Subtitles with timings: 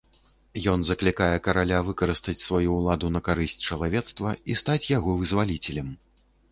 [0.71, 5.97] Ён заклікае караля выкарыстаць сваю ўладу на карысць чалавецтва і стаць яго вызваліцелем.